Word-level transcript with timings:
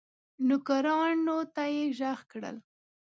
نوکرانو 0.47 1.37
ته 1.53 1.63
یې 1.73 1.85
ږغ 1.97 2.19
کړل 2.31 2.57